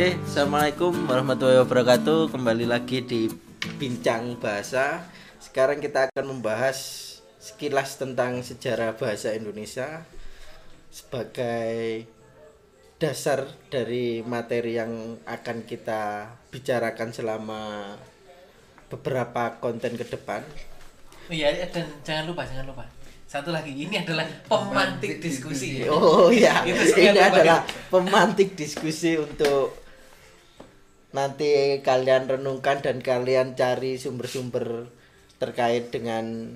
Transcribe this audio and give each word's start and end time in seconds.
Oke, 0.00 0.16
assalamualaikum 0.24 0.96
warahmatullahi 1.12 1.60
wabarakatuh. 1.60 2.32
Kembali 2.32 2.64
lagi 2.64 3.04
di 3.04 3.28
bincang 3.76 4.32
bahasa. 4.40 5.04
Sekarang 5.36 5.76
kita 5.76 6.08
akan 6.08 6.24
membahas 6.24 6.80
sekilas 7.36 8.00
tentang 8.00 8.40
sejarah 8.40 8.96
bahasa 8.96 9.36
Indonesia 9.36 10.08
sebagai 10.88 12.08
dasar 12.96 13.44
dari 13.68 14.24
materi 14.24 14.80
yang 14.80 15.20
akan 15.28 15.68
kita 15.68 16.32
bicarakan 16.48 17.12
selama 17.12 17.92
beberapa 18.88 19.60
konten 19.60 20.00
ke 20.00 20.08
depan. 20.08 20.40
Oh 21.28 21.36
iya 21.36 21.52
dan 21.68 21.84
jangan 22.00 22.24
lupa 22.24 22.48
jangan 22.48 22.72
lupa 22.72 22.88
satu 23.28 23.52
lagi 23.52 23.76
ini 23.76 24.00
adalah 24.00 24.24
pemantik 24.48 25.20
diskusi. 25.20 25.84
Oh 25.92 26.32
iya, 26.32 26.64
Itu 26.64 26.88
ini 26.96 27.20
lupa. 27.20 27.36
adalah 27.36 27.58
pemantik 27.92 28.56
diskusi 28.56 29.20
untuk 29.20 29.89
nanti 31.10 31.82
kalian 31.82 32.30
renungkan 32.30 32.82
dan 32.82 33.02
kalian 33.02 33.58
cari 33.58 33.98
sumber-sumber 33.98 34.86
terkait 35.42 35.90
dengan 35.90 36.54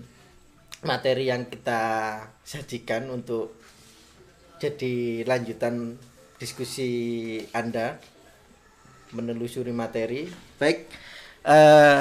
materi 0.84 1.32
yang 1.32 1.48
kita 1.48 1.82
sajikan 2.44 3.08
untuk 3.10 3.56
jadi 4.60 5.24
lanjutan 5.26 5.98
diskusi 6.38 6.90
Anda 7.50 7.98
menelusuri 9.10 9.72
materi. 9.72 10.28
Baik, 10.60 10.86
eh, 11.46 12.00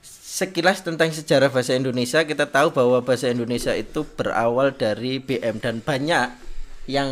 sekilas 0.00 0.80
tentang 0.86 1.10
sejarah 1.10 1.50
bahasa 1.52 1.76
Indonesia 1.76 2.24
kita 2.24 2.48
tahu 2.48 2.72
bahwa 2.72 3.02
bahasa 3.04 3.28
Indonesia 3.28 3.74
itu 3.74 4.06
berawal 4.16 4.72
dari 4.72 5.18
BM 5.20 5.60
dan 5.60 5.82
banyak 5.84 6.49
yang 6.90 7.10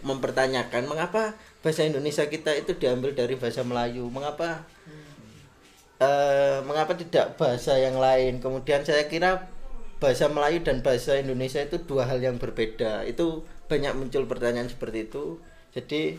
mempertanyakan 0.00 0.88
mengapa 0.88 1.36
bahasa 1.60 1.84
Indonesia 1.84 2.24
kita 2.24 2.56
itu 2.56 2.72
diambil 2.80 3.12
dari 3.12 3.36
bahasa 3.36 3.60
Melayu, 3.60 4.08
mengapa 4.08 4.64
eh, 6.00 6.64
mengapa 6.64 6.96
tidak 6.96 7.36
bahasa 7.36 7.76
yang 7.76 8.00
lain. 8.00 8.40
Kemudian 8.40 8.88
saya 8.88 9.04
kira 9.04 9.52
bahasa 10.00 10.32
Melayu 10.32 10.64
dan 10.64 10.80
bahasa 10.80 11.20
Indonesia 11.20 11.60
itu 11.60 11.76
dua 11.84 12.08
hal 12.08 12.24
yang 12.24 12.40
berbeda. 12.40 13.04
Itu 13.04 13.44
banyak 13.68 13.92
muncul 14.00 14.24
pertanyaan 14.24 14.72
seperti 14.72 15.12
itu. 15.12 15.36
Jadi 15.76 16.16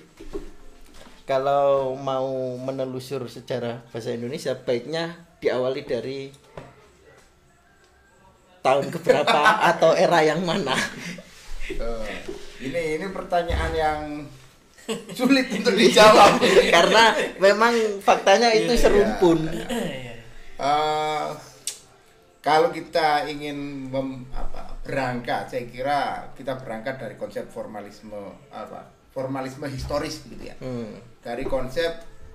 kalau 1.25 1.97
mau 1.97 2.29
menelusur 2.61 3.25
sejarah 3.25 3.81
bahasa 3.89 4.13
Indonesia 4.13 4.53
baiknya 4.53 5.17
diawali 5.41 5.81
dari 5.81 6.29
tahun 8.61 8.93
keberapa 8.93 9.41
atau 9.73 9.97
era 9.97 10.21
yang 10.21 10.45
mana 10.45 10.77
Eh, 11.69 12.05
ini 12.59 12.81
ini 12.95 13.05
pertanyaan 13.09 13.71
yang 13.71 13.99
sulit 15.11 15.47
untuk 15.49 15.73
dijawab. 15.73 16.41
karena 16.75 17.03
memang 17.37 17.73
faktanya 17.99 18.49
itu 18.51 18.71
Iya. 18.71 18.81
serumpun 18.81 19.39
Iya. 19.47 19.67
Eh, 20.59 21.27
kalau 22.39 22.67
kita 22.67 23.23
ingin 23.25 23.87
mem- 23.87 24.27
apa, 24.31 24.75
berangkat, 24.81 25.47
saya 25.47 25.63
kira 25.65 25.99
kita 26.33 26.55
berangkat 26.55 26.97
dari 26.97 27.15
konsep 27.15 27.47
formalisme 27.47 28.15
apa 28.49 28.83
formalisme 29.09 29.67
historis 29.67 30.23
gitu 30.23 30.39
ya. 30.41 30.55
Hmm. 30.59 30.99
Dari 31.19 31.43
konsep 31.43 31.89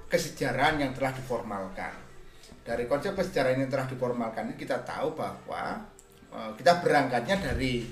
kesejarahan 0.06 0.78
yang 0.78 0.92
telah 0.92 1.12
diformalkan. 1.12 1.92
Dari 2.62 2.84
konsep 2.84 3.12
kesejarahan 3.12 3.60
yang 3.60 3.68
telah 3.68 3.84
diformalkan 3.84 4.48
ini 4.48 4.56
kita 4.56 4.80
tahu 4.84 5.12
bahwa 5.12 5.84
eh, 6.30 6.50
kita 6.56 6.80
berangkatnya 6.80 7.36
dari 7.42 7.84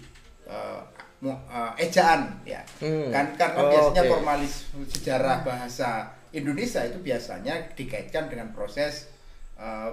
eh, 0.47 0.81
eh, 1.25 1.73
ejaan 1.81 2.43
ya. 2.43 2.59
Hmm. 2.79 3.09
Kan 3.09 3.27
karena 3.35 3.59
Oh, 3.59 3.71
biasanya 3.71 4.03
oke. 4.03 4.11
formalis 4.11 4.53
sejarah 4.91 5.37
bahasa 5.43 5.91
Indonesia 6.31 6.83
itu 6.83 6.99
biasanya 6.99 7.55
dikaitkan 7.73 8.27
dengan 8.27 8.51
proses 8.51 9.09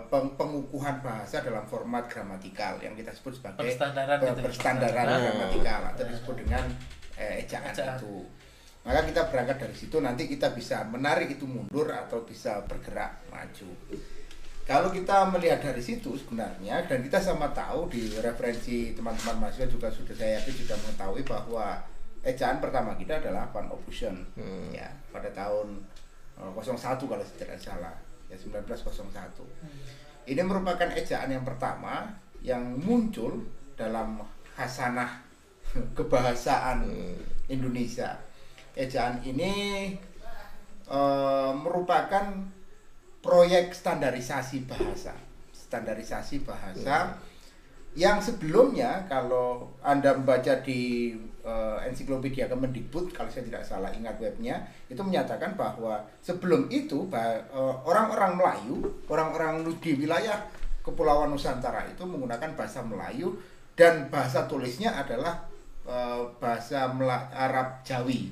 peng- 0.10 0.34
pengukuhan 0.34 0.98
bahasa 1.00 1.40
dalam 1.40 1.62
format 1.64 2.10
gramatikal 2.10 2.80
yang 2.80 2.98
kita 2.98 3.14
sebut 3.14 3.38
sebagai 3.38 3.62
Perstandaran 3.62 4.18
per- 4.18 4.28
gitu 4.28 4.40
ya. 4.40 4.46
perstandaran 4.50 5.06
Ah. 5.06 5.20
gramatikal 5.22 5.82
atau 5.88 6.04
disebut 6.04 6.36
dengan 6.40 6.64
eh, 7.14 7.44
ejaan, 7.44 7.70
Ejaan. 7.70 8.00
itu. 8.00 8.26
Maka 8.82 9.04
kita 9.04 9.22
berangkat 9.28 9.58
dari 9.60 9.76
situ 9.76 10.00
nanti 10.00 10.24
kita 10.26 10.50
bisa 10.50 10.82
menarik 10.84 11.30
itu 11.30 11.44
mundur 11.44 11.86
atau 11.86 12.24
bisa 12.24 12.64
bergerak 12.64 13.28
maju. 13.28 13.70
Kalau 14.70 14.94
kita 14.94 15.26
melihat 15.34 15.66
dari 15.66 15.82
situ 15.82 16.14
sebenarnya 16.14 16.86
dan 16.86 17.02
kita 17.02 17.18
sama 17.18 17.50
tahu 17.58 17.90
di 17.90 18.06
referensi 18.22 18.94
teman-teman 18.94 19.42
mahasiswa 19.42 19.66
juga 19.66 19.90
sudah 19.90 20.14
saya 20.14 20.38
yakin 20.38 20.54
sudah 20.62 20.78
mengetahui 20.78 21.26
bahwa 21.26 21.82
ejaan 22.22 22.62
pertama 22.62 22.94
kita 22.94 23.18
adalah 23.18 23.50
Van 23.50 23.66
Hmm. 23.66 24.70
ya 24.70 24.86
pada 25.10 25.26
tahun 25.34 25.74
eh, 26.38 26.52
01 26.54 27.02
kalau 27.02 27.24
saya 27.26 27.38
tidak 27.42 27.58
salah 27.58 27.98
ya 28.30 28.38
1901. 28.38 30.30
Ini 30.30 30.42
merupakan 30.46 30.90
ejaan 30.94 31.34
yang 31.34 31.42
pertama 31.42 32.06
yang 32.46 32.62
muncul 32.78 33.42
dalam 33.74 34.22
hasanah 34.54 35.26
kebahasaan 35.98 36.86
Indonesia. 37.50 38.22
Ejaan 38.78 39.18
ini 39.26 39.98
eh, 40.86 41.52
merupakan 41.58 42.59
proyek 43.20 43.72
standarisasi 43.72 44.64
bahasa. 44.66 45.14
Standarisasi 45.52 46.42
bahasa 46.42 47.14
yang 47.98 48.22
sebelumnya 48.22 49.02
kalau 49.10 49.66
Anda 49.82 50.14
membaca 50.14 50.62
di 50.62 51.10
eh, 51.42 51.78
ensiklopedia 51.90 52.46
Kemendikbud 52.46 53.10
kalau 53.12 53.28
saya 53.34 53.50
tidak 53.50 53.66
salah 53.66 53.90
ingat 53.90 54.14
webnya 54.22 54.62
itu 54.86 55.02
menyatakan 55.02 55.58
bahwa 55.58 55.98
sebelum 56.22 56.70
itu 56.70 57.10
eh, 57.10 57.42
orang-orang 57.84 58.38
Melayu, 58.38 58.78
orang-orang 59.10 59.66
di 59.82 59.98
wilayah 59.98 60.38
Kepulauan 60.86 61.34
Nusantara 61.34 61.86
itu 61.86 62.02
menggunakan 62.06 62.54
bahasa 62.56 62.82
Melayu 62.86 63.36
dan 63.74 64.08
bahasa 64.14 64.46
tulisnya 64.46 64.94
adalah 64.94 65.50
eh, 65.86 66.22
bahasa 66.38 66.90
Mela- 66.94 67.30
Arab 67.34 67.82
Jawi 67.82 68.30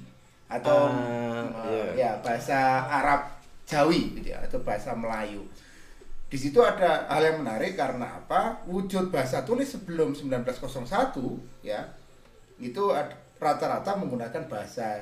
atau 0.48 0.88
Ah, 0.88 1.44
eh, 1.68 1.98
iya. 1.98 2.14
ya 2.16 2.22
bahasa 2.24 2.56
Arab 2.88 3.37
Jawi 3.67 4.16
gitu 4.16 4.31
ya 4.31 4.39
atau 4.41 4.63
bahasa 4.63 4.95
Melayu. 4.95 5.44
Di 6.28 6.35
situ 6.35 6.59
ada 6.59 7.07
hal 7.07 7.23
yang 7.23 7.44
menarik 7.44 7.75
karena 7.75 8.23
apa? 8.23 8.63
Wujud 8.67 9.11
bahasa 9.11 9.44
tulis 9.44 9.67
sebelum 9.67 10.11
1901 10.11 10.55
ya 11.63 11.83
itu 12.57 12.83
rata-rata 13.38 13.94
menggunakan 13.95 14.44
bahasa 14.50 14.97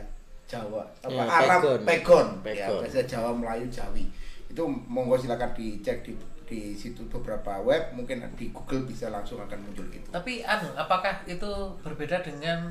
Jawa 0.45 0.85
apa 1.01 1.09
Ya, 1.09 1.25
Arab 1.25 1.61
pegon. 1.81 1.81
pegon, 1.87 2.27
ya 2.53 2.67
bahasa 2.69 3.01
Jawa 3.05 3.33
Melayu 3.33 3.65
Jawi. 3.69 4.05
Itu 4.45 4.65
monggo 4.65 5.17
silakan 5.17 5.53
dicek 5.53 6.05
di 6.05 6.13
di 6.45 6.77
situ 6.77 7.01
beberapa 7.09 7.57
web 7.57 7.89
mungkin 7.97 8.21
di 8.37 8.53
Google 8.53 8.85
bisa 8.85 9.09
langsung 9.09 9.41
akan 9.41 9.57
muncul 9.65 9.89
itu. 9.89 10.05
Tapi 10.13 10.45
anu 10.45 10.69
apakah 10.77 11.25
itu 11.25 11.49
berbeda 11.81 12.21
dengan 12.21 12.69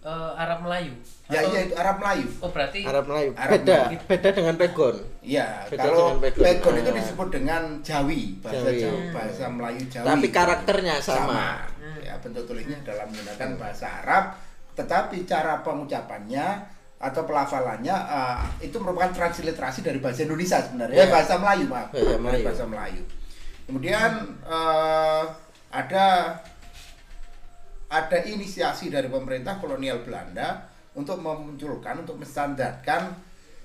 eh, 0.00 0.32
Arab 0.34 0.58
Melayu? 0.62 0.92
Ya 1.28 1.40
Atau- 1.40 1.50
iya 1.50 1.60
itu 1.62 1.74
Arab 1.74 1.96
Melayu. 1.98 2.26
Oh 2.40 2.50
berarti 2.50 2.80
Arab 2.82 3.04
Melayu 3.06 3.30
Arab 3.34 3.52
beda 3.54 3.76
Melayu. 3.84 3.98
beda 4.04 4.28
dengan 4.32 4.54
pegon 4.56 4.96
Iya, 5.20 5.46
kalau 5.70 6.16
pegon. 6.18 6.42
pegon 6.42 6.74
itu 6.76 6.90
Ah. 6.90 6.96
disebut 6.96 7.28
dengan 7.30 7.62
Jawi, 7.80 8.20
bahasa 8.40 8.66
Jawi. 8.66 8.80
Jawa, 8.80 9.00
bahasa 9.12 9.44
Melayu 9.46 9.82
Jawi. 9.86 10.06
Tapi 10.06 10.26
karakternya 10.30 10.94
sama. 10.98 11.44
Hmm. 11.76 12.00
Ya, 12.00 12.14
bentuk 12.18 12.44
tulisnya 12.44 12.80
dalam 12.82 13.06
menggunakan 13.06 13.48
bahasa 13.56 13.86
Arab, 14.00 14.24
tetapi 14.72 15.22
cara 15.22 15.60
pengucapannya 15.60 16.46
atau 16.98 17.22
pelafalannya 17.24 17.92
ah, 17.92 18.44
itu 18.58 18.76
merupakan 18.76 19.08
transliterasi 19.10 19.80
dari 19.80 20.00
bahasa 20.00 20.20
Indonesia 20.22 20.58
sebenarnya. 20.58 20.96
Ya. 20.96 21.04
Eh, 21.04 21.10
bahasa 21.10 21.34
Melayu, 21.36 21.64
maaf. 21.66 21.88
Bahasa 21.90 22.18
Melayu. 22.18 22.44
Bahasa 22.44 22.64
Melayu. 22.66 23.02
Kemudian 23.64 24.10
eh, 24.42 25.22
ada 25.70 26.06
ada 27.90 28.18
inisiasi 28.22 28.86
dari 28.86 29.10
pemerintah 29.10 29.58
kolonial 29.58 30.06
Belanda 30.06 30.62
untuk 30.94 31.18
memunculkan 31.18 32.06
untuk 32.06 32.22
menstandarkan 32.22 33.10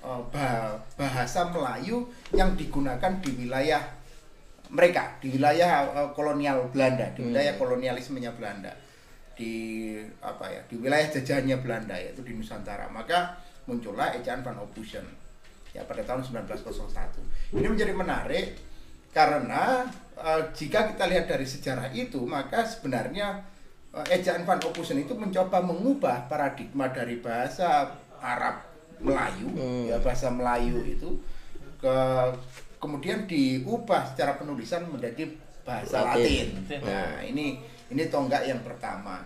eh, 0.01 0.21
bah- 0.33 0.81
bahasa 0.97 1.45
Melayu 1.53 2.09
yang 2.33 2.57
digunakan 2.57 3.21
di 3.21 3.31
wilayah 3.45 3.81
mereka 4.73 5.21
di 5.21 5.29
wilayah 5.37 5.85
eh, 5.93 6.09
kolonial 6.17 6.73
Belanda 6.73 7.13
di 7.13 7.21
wilayah 7.21 7.53
kolonialismenya 7.61 8.33
Belanda 8.33 8.73
di 9.37 9.93
apa 10.25 10.47
ya 10.49 10.61
di 10.65 10.75
wilayah 10.81 11.05
jajahannya 11.11 11.61
Belanda 11.61 11.93
yaitu 11.93 12.25
di 12.25 12.33
Nusantara. 12.33 12.89
Maka 12.89 13.37
muncullah 13.69 14.17
ejaan 14.17 14.41
Van 14.41 14.57
Ophusen 14.57 15.05
ya 15.75 15.83
pada 15.83 16.01
tahun 16.07 16.23
1901 16.23 17.59
ini 17.59 17.67
menjadi 17.67 17.93
menarik 17.93 18.57
karena 19.13 19.85
eh, 20.17 20.41
jika 20.55 20.89
kita 20.95 21.05
lihat 21.13 21.29
dari 21.29 21.45
sejarah 21.45 21.93
itu 21.93 22.25
maka 22.25 22.65
sebenarnya 22.65 23.53
ejaan 24.11 24.43
Van 24.43 24.59
Ophusen 24.59 24.99
itu 24.99 25.15
mencoba 25.15 25.63
mengubah 25.63 26.27
paradigma 26.27 26.91
dari 26.91 27.23
bahasa 27.23 27.95
Arab 28.19 28.59
Melayu 28.99 29.47
Hmm. 29.55 29.91
ya 29.91 29.97
bahasa 30.03 30.27
Melayu 30.31 30.83
itu 30.83 31.19
ke 31.79 31.95
kemudian 32.79 33.23
diubah 33.27 34.03
secara 34.11 34.35
penulisan 34.35 34.83
menjadi 34.87 35.31
bahasa 35.63 36.13
Latin. 36.13 36.53
Latin. 36.63 36.79
Nah, 36.83 37.19
ini 37.23 37.59
ini 37.89 38.03
tonggak 38.11 38.45
yang 38.45 38.61
pertama. 38.61 39.23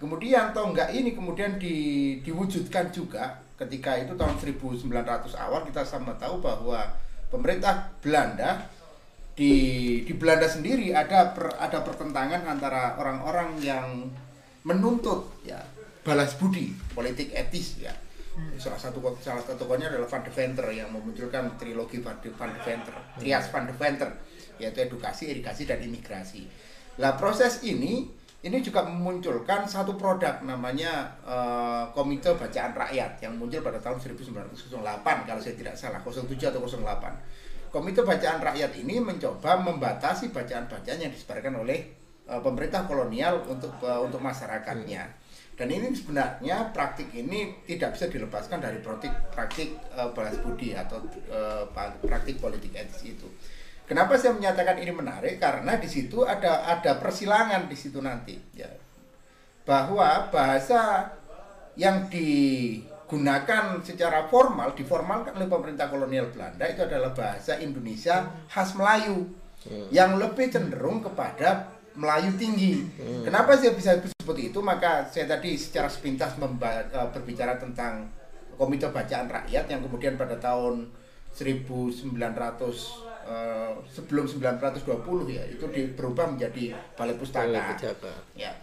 Kemudian 0.00 0.56
tonggak 0.56 0.92
ini 0.96 1.12
kemudian 1.12 1.60
di, 1.60 1.76
diwujudkan 2.24 2.88
juga 2.88 3.36
ketika 3.60 4.00
itu 4.00 4.16
tahun 4.16 4.36
1900 4.40 4.88
awal 5.36 5.60
kita 5.68 5.84
sama 5.84 6.16
tahu 6.16 6.40
bahwa 6.40 6.80
pemerintah 7.28 7.92
Belanda 8.00 8.64
di 9.34 9.54
di 10.04 10.12
Belanda 10.14 10.46
sendiri 10.46 10.92
ada 10.92 11.32
per- 11.32 11.56
ada 11.56 11.80
pertentangan 11.80 12.44
antara 12.44 12.98
orang-orang 12.98 13.56
yang 13.62 14.10
menuntut 14.66 15.40
ya 15.46 15.60
balas 16.04 16.36
budi 16.36 16.72
politik 16.92 17.32
etis 17.32 17.80
ya. 17.80 17.94
Salah 18.56 18.78
satu 18.80 19.02
salah 19.20 19.42
satu 19.42 19.66
tokohnya 19.66 19.92
adalah 19.92 20.08
Van 20.08 20.22
de 20.24 20.32
Venter 20.32 20.66
yang 20.72 20.88
memunculkan 20.94 21.60
trilogi 21.60 22.00
Van 22.00 22.16
de, 22.22 22.32
Van 22.32 22.48
de 22.54 22.60
Venter 22.62 22.94
trias 23.20 23.50
Van 23.52 23.68
de 23.68 23.74
Venter 23.74 24.10
yaitu 24.60 24.80
edukasi 24.84 25.28
irigasi 25.32 25.68
dan 25.68 25.80
imigrasi. 25.80 26.44
Lah 27.00 27.16
proses 27.16 27.64
ini 27.64 28.08
ini 28.40 28.58
juga 28.64 28.88
memunculkan 28.88 29.68
satu 29.68 30.00
produk 30.00 30.40
namanya 30.40 31.12
eh, 31.20 31.84
Komite 31.92 32.32
Bacaan 32.32 32.72
Rakyat 32.72 33.20
yang 33.20 33.36
muncul 33.36 33.60
pada 33.60 33.76
tahun 33.76 34.00
1908 34.00 35.28
kalau 35.28 35.40
saya 35.40 35.54
tidak 35.56 35.76
salah 35.76 36.00
07 36.00 36.32
atau 36.48 36.64
08 36.64 36.80
Komite 37.70 38.02
Bacaan 38.02 38.42
Rakyat 38.42 38.74
ini 38.82 38.98
mencoba 38.98 39.62
membatasi 39.62 40.34
bacaan-bacaan 40.34 40.98
yang 40.98 41.14
disebarkan 41.14 41.54
oleh 41.62 41.86
eh, 42.26 42.40
pemerintah 42.42 42.82
kolonial 42.90 43.46
untuk 43.46 43.78
eh, 43.86 44.00
untuk 44.02 44.18
masyarakatnya. 44.18 45.06
Dan 45.54 45.68
ini 45.70 45.92
sebenarnya 45.94 46.72
praktik 46.74 47.12
ini 47.14 47.62
tidak 47.68 47.94
bisa 47.94 48.10
dilepaskan 48.10 48.58
dari 48.58 48.82
praktik 48.82 49.14
praktik 49.30 49.78
eh, 49.94 50.10
balas 50.10 50.42
budi 50.42 50.74
atau 50.74 50.98
pa- 51.70 51.94
praktik 52.02 52.42
politik 52.42 52.74
etis 52.74 53.06
itu. 53.06 53.30
Kenapa 53.86 54.14
saya 54.14 54.34
menyatakan 54.34 54.78
ini 54.78 54.94
menarik? 54.94 55.42
Karena 55.42 55.74
di 55.78 55.90
situ 55.90 56.22
ada 56.22 56.62
ada 56.62 56.98
persilangan 57.02 57.66
di 57.66 57.74
situ 57.74 57.98
nanti, 57.98 58.38
ya. 58.54 58.70
Bahwa 59.66 60.30
bahasa 60.30 61.10
yang 61.74 62.06
digunakan 63.10 63.82
secara 63.82 64.30
formal 64.30 64.70
diformalkan 64.78 65.34
oleh 65.34 65.50
pemerintah 65.50 65.90
kolonial 65.90 66.30
Belanda 66.30 66.62
itu 66.62 66.86
adalah 66.86 67.10
bahasa 67.10 67.58
Indonesia 67.58 68.22
khas 68.46 68.78
Melayu 68.78 69.26
yang 69.90 70.14
lebih 70.14 70.46
cenderung 70.46 71.02
kepada 71.02 71.74
Melayu 71.98 72.30
tinggi. 72.38 72.86
Kenapa 73.26 73.58
saya 73.58 73.74
bisa 73.74 73.98
seperti 73.98 74.54
itu? 74.54 74.62
Maka 74.62 75.10
saya 75.10 75.26
tadi 75.26 75.58
secara 75.58 75.90
sepintas 75.90 76.38
eh, 76.38 77.08
berbicara 77.10 77.58
tentang 77.58 78.06
Komite 78.54 78.86
Bacaan 78.94 79.26
Rakyat 79.26 79.66
yang 79.66 79.82
kemudian 79.82 80.14
pada 80.14 80.38
tahun 80.38 80.86
1900 81.34 82.14
eh, 82.14 83.72
sebelum 83.90 84.24
920 84.30 85.34
ya 85.34 85.42
itu 85.50 85.66
di- 85.74 85.90
berubah 85.98 86.30
menjadi 86.30 86.78
Balai 86.94 87.18
Pustaka. 87.18 87.50
Balai. 87.50 87.74
Ya. 88.38 88.54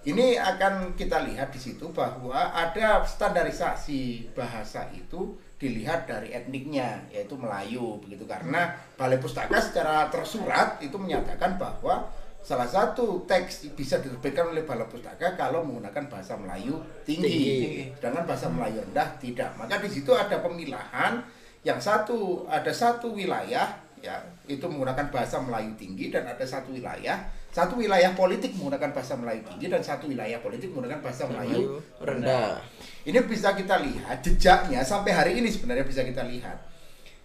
Ini 0.00 0.40
akan 0.40 0.96
kita 0.96 1.28
lihat 1.28 1.52
di 1.52 1.60
situ 1.60 1.92
bahwa 1.92 2.56
ada 2.56 3.04
standarisasi 3.04 4.32
bahasa 4.32 4.88
itu 4.96 5.36
dilihat 5.60 6.08
dari 6.08 6.32
etniknya 6.32 7.04
yaitu 7.12 7.36
Melayu 7.36 8.00
begitu 8.00 8.24
karena 8.24 8.72
Balai 8.96 9.20
Pustaka 9.20 9.60
secara 9.60 10.08
tersurat 10.08 10.80
itu 10.80 10.96
menyatakan 10.96 11.60
bahwa 11.60 12.08
salah 12.40 12.64
satu 12.64 13.28
teks 13.28 13.68
bisa 13.76 14.00
diterbitkan 14.00 14.56
oleh 14.56 14.64
Balai 14.64 14.88
Pustaka 14.88 15.36
kalau 15.36 15.60
menggunakan 15.68 16.08
bahasa 16.08 16.32
Melayu 16.40 16.80
tinggi, 17.04 17.28
Tinggi. 17.28 17.92
sedangkan 18.00 18.24
bahasa 18.24 18.48
Melayu 18.48 18.80
rendah 18.88 19.08
tidak. 19.20 19.52
Maka 19.60 19.84
di 19.84 19.92
situ 19.92 20.16
ada 20.16 20.40
pemilahan 20.40 21.20
yang 21.60 21.76
satu 21.76 22.48
ada 22.48 22.72
satu 22.72 23.12
wilayah 23.12 23.68
ya 24.00 24.16
itu 24.48 24.64
menggunakan 24.64 25.12
bahasa 25.12 25.36
Melayu 25.40 25.76
tinggi 25.76 26.08
dan 26.08 26.24
ada 26.24 26.44
satu 26.44 26.72
wilayah 26.72 27.20
satu 27.50 27.82
wilayah 27.82 28.14
politik 28.14 28.54
menggunakan 28.54 28.94
bahasa 28.94 29.18
Melayu 29.18 29.42
tinggi 29.42 29.66
dan 29.66 29.82
satu 29.82 30.06
wilayah 30.06 30.38
politik 30.38 30.70
menggunakan 30.70 31.02
bahasa 31.02 31.26
Melayu 31.26 31.82
rendah. 31.98 32.62
ini 33.02 33.18
bisa 33.26 33.52
kita 33.58 33.82
lihat 33.82 34.22
jejaknya 34.22 34.80
sampai 34.86 35.10
hari 35.10 35.32
ini 35.42 35.50
sebenarnya 35.50 35.82
bisa 35.82 36.06
kita 36.06 36.22
lihat. 36.30 36.70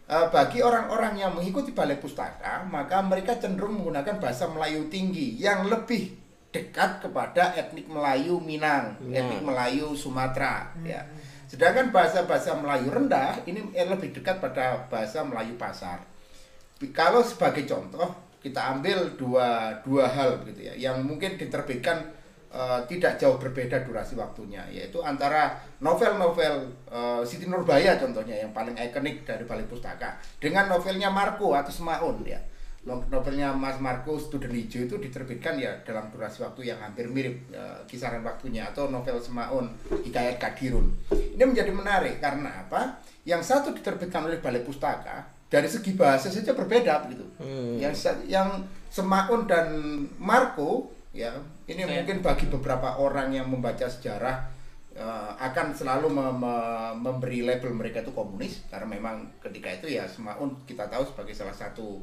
Eh, 0.06 0.28
bagi 0.30 0.62
orang-orang 0.62 1.18
yang 1.18 1.34
mengikuti 1.34 1.74
balai 1.74 1.98
pustaka, 1.98 2.62
maka 2.70 3.02
mereka 3.02 3.42
cenderung 3.42 3.82
menggunakan 3.82 4.22
bahasa 4.22 4.46
Melayu 4.46 4.86
tinggi 4.86 5.34
yang 5.42 5.66
lebih 5.66 6.14
dekat 6.54 7.02
kepada 7.02 7.58
etnik 7.58 7.90
Melayu 7.90 8.38
Minang, 8.38 9.02
Minang. 9.02 9.18
etnik 9.18 9.42
Melayu 9.42 9.98
Sumatera, 9.98 10.74
ya. 10.86 11.02
Sedangkan 11.50 11.90
bahasa-bahasa 11.90 12.54
Melayu 12.58 12.94
rendah 12.94 13.42
ini 13.50 13.66
eh, 13.74 13.86
lebih 13.86 14.14
dekat 14.14 14.42
pada 14.42 14.86
bahasa 14.90 15.26
Melayu 15.26 15.58
pasar. 15.58 16.02
Kalau 16.92 17.24
sebagai 17.24 17.64
contoh 17.64 18.12
kita 18.44 18.78
ambil 18.78 19.16
dua 19.18 19.80
dua 19.82 20.06
hal 20.06 20.44
gitu 20.46 20.62
ya, 20.70 20.74
yang 20.76 21.02
mungkin 21.02 21.34
diterbitkan 21.34 22.04
eh, 22.54 22.80
tidak 22.86 23.18
jauh 23.18 23.42
berbeda 23.42 23.82
durasi 23.88 24.14
waktunya 24.14 24.62
yaitu 24.70 25.02
antara 25.02 25.56
novel-novel 25.82 26.68
eh, 26.92 27.22
Siti 27.26 27.50
Nurbaya 27.50 27.98
contohnya 27.98 28.38
yang 28.38 28.54
paling 28.54 28.78
ikonik 28.78 29.26
dari 29.26 29.48
Balai 29.50 29.66
Pustaka 29.66 30.20
dengan 30.38 30.70
novelnya 30.70 31.10
Marco 31.10 31.56
atau 31.58 31.74
Semaun 31.74 32.22
ya. 32.28 32.38
No- 32.86 33.02
novelnya 33.10 33.50
Mas 33.50 33.82
Marco 33.82 34.14
Student 34.22 34.54
Hijau 34.54 34.86
itu 34.86 34.96
diterbitkan 35.02 35.58
ya 35.58 35.74
dalam 35.82 36.14
durasi 36.14 36.46
waktu 36.46 36.70
yang 36.70 36.78
hampir 36.78 37.10
mirip 37.10 37.50
eh, 37.50 37.82
kisaran 37.90 38.22
waktunya 38.22 38.70
atau 38.70 38.94
novel 38.94 39.18
Semaun 39.18 39.74
Hikayat 40.06 40.38
Kadirun. 40.38 40.94
Ini 41.10 41.42
menjadi 41.50 41.74
menarik 41.74 42.22
karena 42.22 42.62
apa? 42.68 43.02
Yang 43.26 43.42
satu 43.50 43.74
diterbitkan 43.74 44.30
oleh 44.30 44.38
Balai 44.38 44.62
Pustaka 44.62 45.34
dari 45.46 45.66
segi 45.66 45.94
bahasa 45.94 46.28
saja 46.28 46.52
berbeda 46.52 47.06
begitu 47.06 47.26
Hmm. 47.38 47.78
yang 47.78 47.94
yang 48.26 48.50
Semaun 48.90 49.44
dan 49.44 49.68
Marco 50.16 50.88
ya 51.12 51.36
ini 51.66 51.84
Iya. 51.84 52.00
mungkin 52.00 52.24
bagi 52.24 52.48
beberapa 52.48 52.96
orang 52.96 53.32
yang 53.32 53.48
membaca 53.48 53.84
sejarah 53.86 54.48
eh, 54.96 55.32
akan 55.38 55.76
selalu 55.76 56.08
me- 56.08 56.32
me- 56.34 56.96
memberi 56.96 57.44
label 57.44 57.76
mereka 57.76 58.00
itu 58.00 58.16
komunis 58.16 58.64
karena 58.68 58.88
memang 58.88 59.28
ketika 59.44 59.68
itu 59.70 59.92
ya 59.92 60.08
Semaun 60.08 60.56
kita 60.64 60.88
tahu 60.88 61.04
sebagai 61.04 61.36
salah 61.36 61.52
satu 61.52 62.00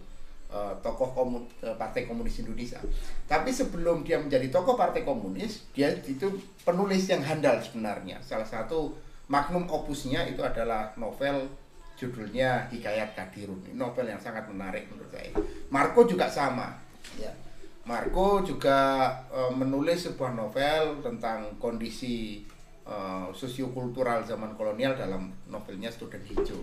eh, 0.53 0.75
tokoh 0.85 1.17
komun, 1.17 1.49
eh, 1.65 1.73
Partai 1.73 2.05
Komunis 2.05 2.45
Indonesia. 2.45 2.77
Tapi 3.25 3.49
sebelum 3.49 4.05
dia 4.05 4.21
menjadi 4.21 4.53
tokoh 4.53 4.77
Partai 4.77 5.01
Komunis, 5.01 5.65
dia 5.73 5.89
itu 6.05 6.29
penulis 6.61 7.09
yang 7.09 7.25
handal 7.25 7.57
sebenarnya. 7.57 8.21
Salah 8.21 8.45
satu 8.45 8.93
magnum 9.33 9.65
opusnya 9.65 10.29
itu 10.29 10.45
adalah 10.45 10.93
novel 11.01 11.49
judulnya 12.03 12.67
Hikayat 12.75 13.15
Kadirun. 13.15 13.63
Ini 13.71 13.79
novel 13.79 14.11
yang 14.11 14.19
sangat 14.19 14.51
menarik 14.51 14.91
menurut 14.91 15.15
saya. 15.15 15.31
Marco 15.71 16.03
juga 16.03 16.27
sama. 16.27 16.75
Ya. 17.15 17.31
Marco 17.87 18.43
juga 18.43 19.11
eh, 19.31 19.53
menulis 19.55 20.11
sebuah 20.11 20.35
novel 20.35 20.99
tentang 21.03 21.55
kondisi 21.63 22.43
eh, 22.83 23.27
sosiokultural 23.31 24.27
zaman 24.27 24.59
kolonial 24.59 24.99
dalam 24.99 25.31
novelnya 25.47 25.95
Student 25.95 26.27
Hijau. 26.27 26.59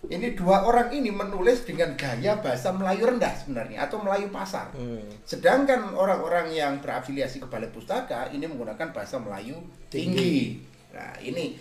Ini 0.00 0.32
dua 0.32 0.64
orang 0.64 0.96
ini 0.96 1.12
menulis 1.12 1.68
dengan 1.68 1.92
gaya 1.92 2.40
bahasa 2.40 2.72
Melayu 2.72 3.04
rendah 3.04 3.36
sebenarnya 3.36 3.84
atau 3.84 4.00
Melayu 4.00 4.32
pasar. 4.32 4.72
Hmm. 4.72 5.04
Sedangkan 5.28 5.92
orang-orang 5.92 6.56
yang 6.56 6.80
berafiliasi 6.80 7.36
ke 7.36 7.46
Balai 7.52 7.68
Pustaka 7.68 8.32
ini 8.32 8.48
menggunakan 8.48 8.96
bahasa 8.96 9.20
Melayu 9.20 9.60
tinggi. 9.92 10.56
Nah, 10.96 11.20
ini 11.20 11.52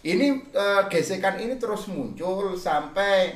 ini 0.00 0.26
eh, 0.48 0.82
gesekan 0.86 1.36
ini 1.36 1.56
terus 1.56 1.86
muncul 1.86 2.54
sampai 2.54 3.34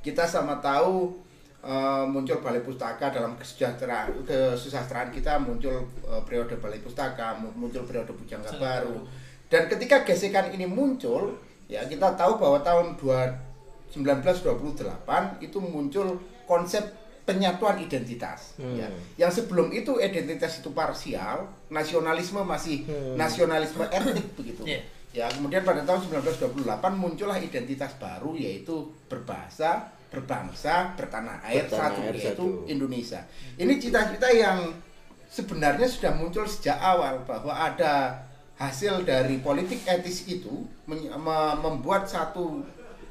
kita 0.00 0.24
sama 0.24 0.56
tahu 0.58 1.12
eh, 1.60 2.04
muncul 2.04 2.38
Balai 2.38 2.60
Pustaka 2.60 3.08
dalam 3.08 3.34
kesejahteraan 3.34 4.24
kesusastraan 4.24 5.10
kita 5.10 5.36
muncul 5.38 5.76
eh, 6.02 6.22
periode 6.22 6.56
Balai 6.56 6.78
Pustaka, 6.78 7.36
mu- 7.36 7.52
muncul 7.54 7.84
periode 7.84 8.10
Bujangga 8.10 8.48
Baru. 8.54 9.04
Dan 9.48 9.64
ketika 9.66 10.04
gesekan 10.04 10.48
ini 10.50 10.64
muncul, 10.64 11.36
ya 11.66 11.80
kita 11.82 12.12
tahu 12.14 12.36
bahwa 12.36 12.60
tahun 12.60 12.96
2 12.96 13.48
1928 13.88 15.40
itu 15.40 15.58
muncul 15.58 16.20
konsep 16.44 16.84
penyatuan 17.24 17.76
identitas 17.76 18.56
Hmm. 18.56 18.72
ya. 18.74 18.88
Yang 19.18 19.44
sebelum 19.44 19.68
itu 19.70 19.96
identitas 19.96 20.60
itu 20.60 20.72
parsial, 20.72 21.44
nasionalisme 21.68 22.40
masih 22.40 22.84
Hmm. 22.84 23.16
nasionalisme 23.16 23.84
etnik 23.86 24.32
begitu. 24.32 24.64
Iya. 24.64 24.80
Ya, 25.18 25.26
kemudian 25.26 25.66
pada 25.66 25.82
tahun 25.82 26.06
1928 26.22 26.62
muncullah 26.94 27.42
identitas 27.42 27.90
baru 27.98 28.38
yaitu 28.38 28.94
berbahasa, 29.10 29.90
berbangsa, 30.14 30.94
bertanah 30.94 31.42
air 31.42 31.66
Bertanah 31.66 31.90
satu 31.90 32.00
air 32.06 32.14
yaitu 32.14 32.30
satu. 32.30 32.46
Indonesia. 32.70 33.20
Ini 33.58 33.74
cita-cita 33.82 34.30
yang 34.30 34.78
sebenarnya 35.26 35.90
sudah 35.90 36.14
muncul 36.14 36.46
sejak 36.46 36.78
awal 36.78 37.26
bahwa 37.26 37.50
ada 37.50 38.14
hasil 38.62 39.02
dari 39.02 39.42
politik 39.42 39.82
etis 39.90 40.30
itu 40.30 40.70
membuat 40.86 42.06
satu 42.06 42.62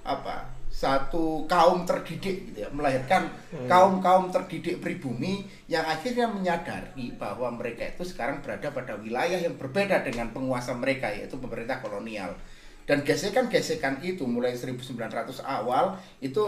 apa? 0.07 0.56
Satu 0.77 1.50
kaum 1.50 1.89
terdidik 1.89 2.53
gitu 2.53 2.62
ya, 2.62 2.69
melahirkan 2.69 3.34
kaum 3.65 3.98
kaum 3.98 4.29
terdidik 4.29 4.77
pribumi 4.77 5.41
yang 5.65 5.81
akhirnya 5.81 6.29
menyadari 6.29 7.17
bahwa 7.17 7.50
mereka 7.50 7.89
itu 7.89 8.05
sekarang 8.05 8.46
berada 8.46 8.69
pada 8.69 8.93
wilayah 8.93 9.41
yang 9.41 9.57
berbeda 9.57 10.05
dengan 10.05 10.29
penguasa 10.29 10.77
mereka 10.77 11.10
yaitu 11.10 11.34
pemerintah 11.41 11.81
kolonial. 11.81 12.29
Dan 12.86 13.03
gesekan-gesekan 13.03 14.00
itu 14.05 14.24
mulai 14.24 14.53
1900 14.53 15.43
awal 15.43 15.98
itu 16.22 16.46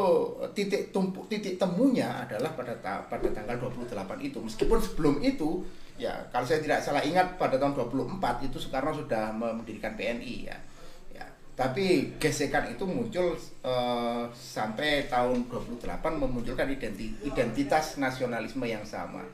titik 0.53 0.93
tumpuk 0.93 1.25
titik 1.27 1.57
temunya 1.59 2.23
adalah 2.23 2.53
pada 2.53 2.77
ta- 2.79 3.03
pada 3.09 3.27
tanggal 3.33 3.57
28 3.59 4.23
itu. 4.23 4.37
Meskipun 4.39 4.77
sebelum 4.79 5.19
itu 5.25 5.65
ya 5.99 6.15
kalau 6.31 6.45
saya 6.45 6.61
tidak 6.63 6.79
salah 6.85 7.01
ingat 7.03 7.35
pada 7.35 7.57
tahun 7.59 7.75
24 7.75 8.45
itu 8.45 8.55
Soekarno 8.55 8.93
sudah 8.95 9.35
mendirikan 9.35 9.97
PNI 9.99 10.35
ya 10.47 10.55
tapi 11.59 12.15
gesekan 12.23 12.71
itu 12.71 12.87
muncul 12.87 13.35
eh, 13.67 14.23
sampai 14.31 15.11
tahun 15.11 15.51
28 15.51 15.83
memunculkan 16.15 16.71
identi- 16.71 17.19
identitas 17.27 17.99
nasionalisme 17.99 18.63
yang 18.63 18.87
sama. 18.87 19.27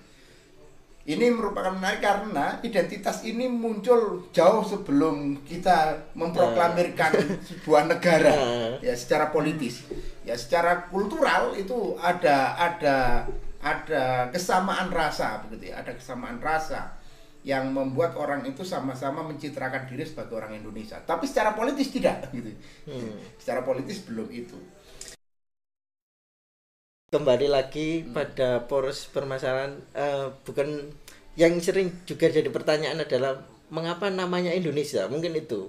Ini 1.05 1.29
merupakan 1.29 1.69
menarik 1.77 2.01
karena 2.01 2.57
identitas 2.65 3.21
ini 3.29 3.45
muncul 3.45 4.25
jauh 4.33 4.65
sebelum 4.65 5.45
kita 5.45 6.09
memproklamirkan 6.17 7.13
sebuah 7.53 7.93
negara. 7.93 8.33
Ya 8.81 8.97
secara 8.97 9.29
politis. 9.29 9.85
Ya 10.25 10.33
secara 10.33 10.89
kultural 10.89 11.53
itu 11.53 11.93
ada 12.01 12.57
ada 12.57 13.29
ada 13.61 14.33
kesamaan 14.33 14.89
rasa 14.89 15.45
begitu 15.45 15.69
ya, 15.69 15.85
ada 15.85 15.93
kesamaan 15.93 16.41
rasa 16.41 16.97
yang 17.45 17.69
membuat 17.77 18.17
orang 18.17 18.41
itu 18.49 18.63
sama-sama 18.65 19.21
mencitrakan 19.29 19.85
diri 19.89 20.03
sebagai 20.09 20.33
orang 20.39 20.57
Indonesia. 20.61 20.97
Tapi 21.05 21.25
secara 21.29 21.53
politis 21.53 21.93
tidak 21.93 22.17
gitu. 22.37 22.51
Secara 23.41 23.61
politis 23.61 24.01
belum 24.07 24.27
itu. 24.33 24.57
kembali 27.13 27.47
lagi 27.57 27.89
pada 28.17 28.49
poros 28.69 28.99
permasalahan 29.15 29.71
eh, 29.95 30.27
bukan 30.45 30.69
yang 31.41 31.53
sering 31.67 31.87
juga 32.09 32.25
jadi 32.37 32.49
pertanyaan 32.51 32.99
adalah 33.07 33.33
mengapa 33.71 34.07
namanya 34.11 34.51
Indonesia 34.61 35.01
mungkin 35.13 35.33
itu 35.43 35.61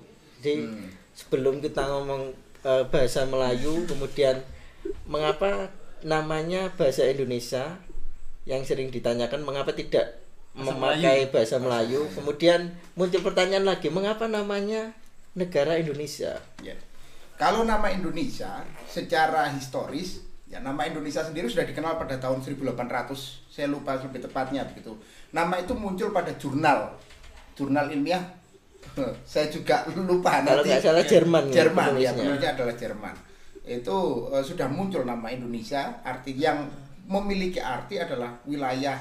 jadi 0.43 0.55
Hmm. 0.67 0.91
sebelum 1.21 1.55
kita 1.65 1.83
ngomong 1.93 2.23
eh, 2.71 2.85
bahasa 2.93 3.21
Melayu 3.33 3.75
kemudian 3.91 4.37
mengapa 5.15 5.51
namanya 6.13 6.63
bahasa 6.79 7.03
Indonesia 7.15 7.65
yang 8.51 8.63
sering 8.69 8.89
ditanyakan 8.97 9.43
mengapa 9.49 9.73
tidak 9.75 10.07
Bahasa 10.57 10.73
memakai 10.73 11.29
bahasa 11.29 11.61
Melayu 11.61 12.09
kemudian 12.17 12.73
muncul 12.97 13.21
pertanyaan 13.21 13.69
lagi 13.69 13.93
mengapa 13.93 14.25
namanya 14.25 14.97
negara 15.37 15.77
Indonesia 15.77 16.41
Ya. 16.65 16.73
Kalau 17.37 17.69
nama 17.69 17.93
Indonesia 17.93 18.65
secara 18.89 19.53
historis, 19.53 20.25
ya 20.49 20.57
nama 20.65 20.89
Indonesia 20.89 21.21
sendiri 21.21 21.45
sudah 21.45 21.69
dikenal 21.69 22.01
pada 22.01 22.17
tahun 22.17 22.41
1800. 22.41 22.73
Saya 23.53 23.69
lupa 23.69 24.01
lebih 24.01 24.25
tepatnya 24.25 24.65
begitu. 24.65 24.97
Nama 25.37 25.61
itu 25.61 25.77
muncul 25.77 26.17
pada 26.17 26.33
jurnal, 26.41 26.97
jurnal 27.53 27.93
ilmiah. 27.93 28.25
saya 29.29 29.53
juga 29.53 29.85
lupa 29.93 30.41
kalau 30.41 30.65
nanti. 30.65 30.73
nggak 30.73 30.81
salah 30.81 31.05
Jerman 31.05 31.45
ya, 31.53 31.55
Jerman 31.61 31.91
ya, 32.01 32.11
penulisnya. 32.17 32.51
adalah 32.57 32.75
Jerman. 32.81 33.15
Itu 33.69 33.97
eh, 34.33 34.45
sudah 34.47 34.69
muncul 34.73 35.05
nama 35.05 35.29
Indonesia, 35.29 36.01
arti 36.01 36.33
yang 36.41 36.65
memiliki 37.05 37.61
arti 37.61 38.01
adalah 38.01 38.33
wilayah 38.49 38.97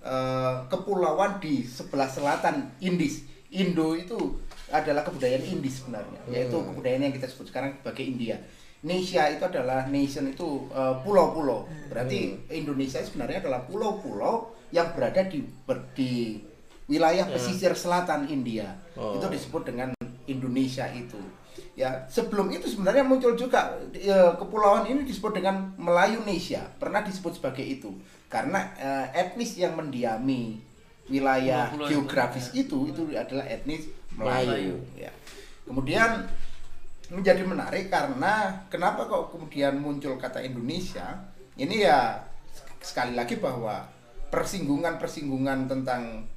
eh, 0.00 0.56
kepulauan 0.66 1.38
di 1.38 1.62
sebelah 1.62 2.06
selatan 2.06 2.70
Indis. 2.78 3.24
Indo 3.48 3.96
itu 3.96 4.16
adalah 4.68 5.00
kebudayaan 5.02 5.40
Indis 5.40 5.80
sebenarnya, 5.80 6.20
yaitu 6.28 6.52
Hmm. 6.54 6.68
kebudayaan 6.70 7.08
yang 7.08 7.14
kita 7.14 7.24
sebut 7.24 7.48
sekarang 7.48 7.72
sebagai 7.80 8.04
India. 8.04 8.36
Nesia 8.78 9.26
itu 9.32 9.42
adalah 9.42 9.88
nation 9.88 10.28
itu 10.28 10.68
eh, 10.70 10.94
pulau-pulau. 11.02 11.64
Berarti 11.88 12.36
Indonesia 12.52 13.00
sebenarnya 13.00 13.42
adalah 13.42 13.64
pulau-pulau 13.64 14.52
yang 14.70 14.92
berada 14.92 15.24
di 15.24 15.40
ber- 15.64 15.88
di 15.92 16.36
wilayah 16.86 17.24
pesisir 17.26 17.72
selatan 17.74 18.28
India. 18.28 18.76
Oh. 18.94 19.16
Itu 19.16 19.28
disebut 19.28 19.64
dengan 19.64 19.92
Indonesia 20.24 20.84
itu. 20.88 21.16
Ya, 21.78 22.06
sebelum 22.10 22.50
itu 22.50 22.66
sebenarnya 22.66 23.06
muncul 23.06 23.38
juga 23.38 23.78
eh, 23.94 24.32
kepulauan 24.34 24.90
ini 24.90 25.06
disebut 25.06 25.38
dengan 25.38 25.70
Melayunesia. 25.78 26.66
Pernah 26.78 27.06
disebut 27.06 27.38
sebagai 27.38 27.62
itu 27.62 27.94
karena 28.26 28.74
eh, 28.76 29.06
etnis 29.26 29.56
yang 29.56 29.78
mendiami 29.78 30.60
wilayah 31.08 31.72
Pulau-pulau 31.72 31.88
itu, 31.88 31.92
geografis 31.96 32.46
itu 32.52 32.78
itu 32.92 33.02
adalah 33.16 33.46
etnis 33.48 33.88
Melayu. 34.12 34.48
Melayu. 34.48 34.74
Ya. 34.98 35.12
Kemudian 35.64 36.10
menjadi 37.08 37.40
menarik 37.44 37.88
karena 37.88 38.64
kenapa 38.68 39.08
kok 39.08 39.32
kemudian 39.32 39.80
muncul 39.80 40.20
kata 40.20 40.44
Indonesia? 40.44 41.16
Ini 41.56 41.76
ya 41.88 42.20
sekali 42.84 43.16
lagi 43.16 43.40
bahwa 43.40 43.88
persinggungan-persinggungan 44.28 45.66
tentang 45.66 46.28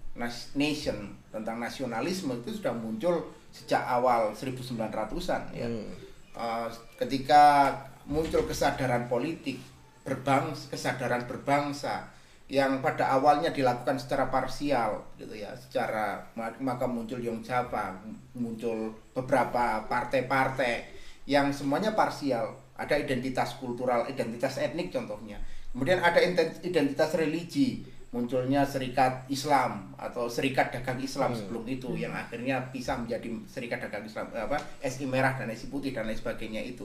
nation, 0.56 1.16
tentang 1.32 1.58
nasionalisme 1.58 2.36
itu 2.44 2.60
sudah 2.60 2.76
muncul 2.76 3.32
sejak 3.52 3.84
awal 3.84 4.36
1900-an 4.36 5.44
ya. 5.56 5.68
Hmm. 5.68 5.92
Uh, 6.32 6.68
ketika 6.96 7.76
muncul 8.08 8.48
kesadaran 8.48 9.08
politik 9.12 9.60
berbangsa, 10.08 10.72
kesadaran 10.72 11.28
berbangsa 11.28 12.08
yang 12.52 12.84
pada 12.84 13.16
awalnya 13.16 13.52
dilakukan 13.56 13.96
secara 13.96 14.28
parsial 14.28 15.00
gitu 15.16 15.32
ya, 15.32 15.56
secara 15.56 16.20
ma- 16.36 16.60
maka 16.60 16.84
muncul 16.84 17.20
Yong 17.20 17.40
Java, 17.40 17.96
muncul 18.36 18.92
beberapa 19.16 19.88
partai-partai 19.88 21.00
yang 21.24 21.56
semuanya 21.56 21.96
parsial, 21.96 22.52
ada 22.76 23.00
identitas 23.00 23.56
kultural, 23.56 24.04
identitas 24.12 24.60
etnik 24.60 24.92
contohnya. 24.92 25.40
Kemudian 25.72 26.04
ada 26.04 26.20
identitas 26.20 27.16
religi, 27.16 27.88
munculnya 28.12 28.68
serikat 28.68 29.24
Islam 29.32 29.96
atau 29.96 30.28
serikat 30.28 30.68
dagang 30.76 31.00
Islam 31.00 31.32
sebelum 31.32 31.64
itu 31.64 31.96
yang 31.96 32.12
akhirnya 32.12 32.60
bisa 32.68 33.00
menjadi 33.00 33.32
serikat 33.48 33.88
dagang 33.88 34.04
Islam 34.04 34.28
apa 34.36 34.60
SI 34.84 35.08
merah 35.08 35.40
dan 35.40 35.48
SI 35.56 35.72
putih 35.72 35.96
dan 35.96 36.04
lain 36.04 36.20
sebagainya 36.20 36.60
itu. 36.60 36.84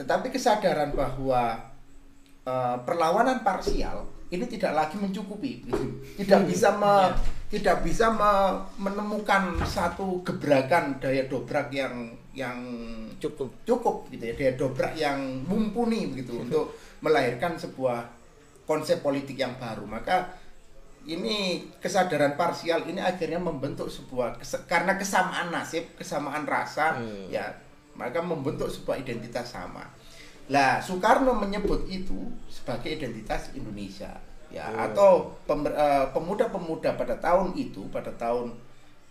Tetapi 0.00 0.32
kesadaran 0.32 0.96
bahwa 0.96 1.52
eh, 2.48 2.76
perlawanan 2.80 3.44
parsial 3.44 4.08
ini 4.28 4.44
tidak 4.48 4.72
lagi 4.76 4.96
mencukupi, 5.00 5.68
tidak 6.20 6.40
bisa 6.48 6.72
me- 6.76 7.12
tidak 7.48 7.80
bisa 7.80 8.12
me- 8.12 8.60
menemukan 8.76 9.56
satu 9.64 10.20
gebrakan 10.24 11.00
daya 11.00 11.24
dobrak 11.28 11.72
yang 11.72 12.12
yang 12.32 12.56
cukup. 13.20 13.48
cukup 13.64 14.08
gitu 14.12 14.32
ya 14.32 14.34
daya 14.36 14.52
dobrak 14.56 14.92
yang 14.96 15.44
mumpuni 15.44 16.08
begitu 16.12 16.36
untuk 16.44 16.72
melahirkan 17.04 17.56
sebuah 17.56 18.17
konsep 18.68 19.00
politik 19.00 19.34
yang 19.34 19.56
baru 19.56 19.88
maka 19.88 20.28
ini 21.08 21.64
kesadaran 21.80 22.36
parsial 22.36 22.84
ini 22.84 23.00
akhirnya 23.00 23.40
membentuk 23.40 23.88
sebuah 23.88 24.36
kes- 24.36 24.68
karena 24.68 24.94
kesamaan 24.94 25.48
nasib 25.48 25.88
kesamaan 25.96 26.44
rasa 26.44 26.94
Hmm. 26.94 27.32
ya 27.32 27.48
maka 27.96 28.20
membentuk 28.20 28.68
sebuah 28.68 29.00
identitas 29.00 29.48
sama 29.48 29.88
lah 30.48 30.78
Soekarno 30.78 31.32
menyebut 31.34 31.88
itu 31.88 32.16
sebagai 32.46 32.92
identitas 32.94 33.48
Indonesia 33.52 34.12
ya 34.48 34.68
Oh. 34.68 34.84
atau 34.84 35.10
eh, 35.48 36.06
pemuda-pemuda 36.12 36.92
pada 36.94 37.16
tahun 37.16 37.52
itu 37.54 37.88
pada 37.88 38.12
tahun 38.14 38.52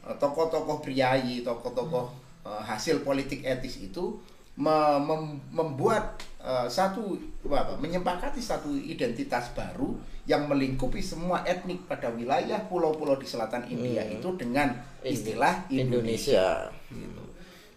eh, 0.05 0.15
tokoh-tokoh 0.15 0.81
priayi 0.81 1.41
tokoh-tokoh 1.41 2.13
eh, 2.45 2.61
hasil 2.63 3.01
politik 3.01 3.41
etis 3.41 3.81
itu 3.81 4.21
me- 4.55 5.01
mem- 5.01 5.41
membuat 5.51 6.17
eh, 6.47 6.67
satu 6.71 7.19
apa, 7.51 7.75
menyepakati 7.75 8.39
satu 8.39 8.71
identitas 8.71 9.51
baru 9.51 9.91
yang 10.23 10.47
melingkupi 10.47 11.03
semua 11.03 11.43
etnik 11.43 11.83
pada 11.87 12.07
wilayah 12.11 12.63
pulau-pulau 12.71 13.19
di 13.19 13.27
selatan 13.27 13.67
India 13.67 14.03
Hmm. 14.03 14.15
itu 14.19 14.29
dengan 14.39 14.71
istilah 15.03 15.67
Indonesia. 15.67 16.71
Indonesia. 16.91 17.27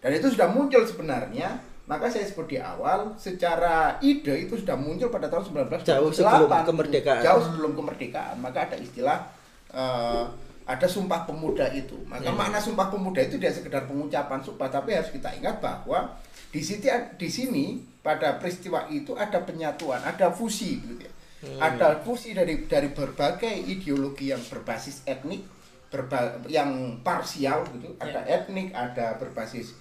Dan 0.01 0.11
itu 0.17 0.27
sudah 0.31 0.47
muncul 0.49 0.81
sebenarnya. 0.87 1.61
Maka 1.85 2.07
saya 2.07 2.23
sebut 2.23 2.47
di 2.47 2.55
awal, 2.55 3.11
secara 3.19 3.99
ide 3.99 4.47
itu 4.47 4.55
sudah 4.55 4.79
muncul 4.79 5.11
pada 5.11 5.27
tahun 5.27 5.43
1928. 5.51 5.91
Jauh 5.91 6.11
sebelum 6.13 6.47
kemerdekaan. 6.47 7.19
Jauh 7.19 7.43
sebelum 7.43 7.71
kemerdekaan. 7.75 8.35
Maka 8.39 8.71
ada 8.71 8.77
istilah 8.79 9.27
eh, 9.75 10.23
ada 10.71 10.87
sumpah 10.87 11.27
pemuda 11.27 11.67
itu. 11.75 11.99
Maka 12.07 12.31
Hmm. 12.31 12.39
makna 12.39 12.55
sumpah 12.57 12.87
pemuda 12.87 13.19
itu 13.19 13.35
tidak 13.35 13.59
sekedar 13.59 13.83
pengucapan 13.83 14.39
sumpah, 14.39 14.71
tapi 14.71 14.95
harus 14.95 15.11
kita 15.11 15.27
ingat 15.35 15.59
bahwa 15.59 16.15
di 16.47 16.63
sini 16.63 16.87
di 17.19 17.27
sini 17.27 17.65
pada 17.99 18.39
peristiwa 18.39 18.87
itu 18.87 19.11
ada 19.19 19.43
penyatuan, 19.43 19.99
ada 19.99 20.31
fusi 20.31 20.79
gitu 20.79 21.03
ya. 21.03 21.11
Hmm. 21.41 21.59
Ada 21.59 21.99
fusi 22.05 22.31
dari 22.31 22.63
dari 22.71 22.87
berbagai 22.95 23.51
ideologi 23.67 24.31
yang 24.31 24.39
berbasis 24.47 25.03
etnik, 25.03 25.43
berba, 25.91 26.39
yang 26.47 27.01
parsial 27.03 27.67
gitu. 27.75 27.91
Ada 27.99 28.23
etnik, 28.23 28.71
ada 28.71 29.19
berbasis 29.19 29.75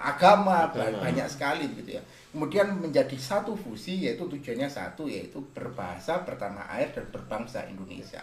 agama, 0.00 0.72
Agama. 0.72 1.04
banyak 1.04 1.28
sekali 1.28 1.68
gitu 1.76 2.00
ya. 2.00 2.02
Kemudian 2.32 2.72
menjadi 2.78 3.12
satu 3.20 3.52
fusi 3.58 4.06
yaitu 4.08 4.24
tujuannya 4.24 4.70
satu 4.70 5.04
yaitu 5.04 5.42
berbahasa, 5.52 6.24
bertanah 6.24 6.64
air 6.72 6.88
dan 6.94 7.04
berbangsa 7.12 7.66
Indonesia. 7.68 8.22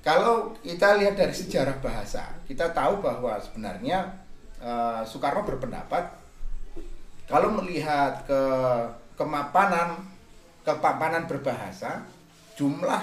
Kalau 0.00 0.56
kita 0.64 0.96
lihat 0.96 1.12
dari 1.12 1.32
sejarah 1.36 1.76
bahasa, 1.84 2.32
kita 2.48 2.72
tahu 2.72 3.04
bahwa 3.04 3.36
sebenarnya 3.36 4.08
eh, 4.56 5.00
Soekarno 5.04 5.44
berpendapat 5.44 6.16
kalau 7.28 7.52
melihat 7.60 8.24
ke 8.24 8.42
kemapanan 9.14 10.00
kepapanan 10.64 11.28
berbahasa, 11.28 12.04
jumlah 12.56 13.02